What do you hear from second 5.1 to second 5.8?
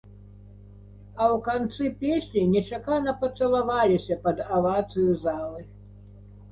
залы.